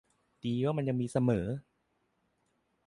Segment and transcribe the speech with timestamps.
[0.43, 1.45] ดีว่ามันยังเสมอ